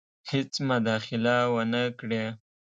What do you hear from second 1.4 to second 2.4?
ونه کړي.